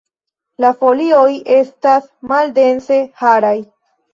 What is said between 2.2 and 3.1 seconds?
maldense